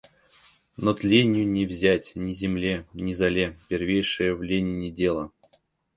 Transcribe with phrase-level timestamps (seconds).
[0.77, 5.31] Но тленью не взять— ни земле, ни золе— первейшее в Ленине— дело.